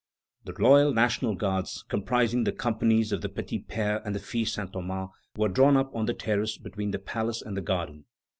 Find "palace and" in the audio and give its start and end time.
6.97-7.55